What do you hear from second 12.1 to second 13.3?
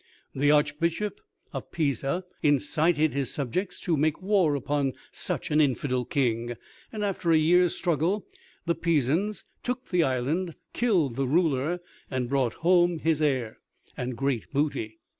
brought home his